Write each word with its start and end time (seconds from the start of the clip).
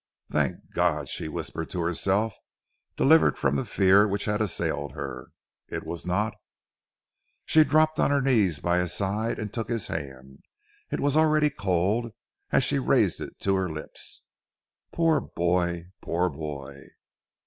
"Thank 0.31 0.71
God," 0.73 1.09
she 1.09 1.27
whispered 1.27 1.69
to 1.69 1.81
herself, 1.81 2.35
delivered 2.97 3.37
from 3.37 3.55
the 3.55 3.63
fear 3.65 4.07
which 4.07 4.25
had 4.25 4.41
assailed 4.41 4.93
her, 4.93 5.27
"it 5.67 5.85
was 5.85 6.07
not" 6.07 6.33
She 7.45 7.63
dropped 7.63 7.99
on 7.99 8.09
her 8.09 8.19
knees 8.19 8.57
by 8.57 8.79
his 8.79 8.93
side 8.95 9.37
and 9.37 9.53
took 9.53 9.69
his 9.69 9.89
hand. 9.89 10.39
It 10.91 11.01
was 11.01 11.15
already 11.15 11.51
cold, 11.51 12.13
as 12.51 12.63
she 12.63 12.79
raised 12.79 13.21
it 13.21 13.39
to 13.41 13.53
her 13.55 13.69
lips. 13.69 14.23
"Poor 14.91 15.21
boy! 15.21 15.91
Poor 16.01 16.31
boy!" 16.31 16.81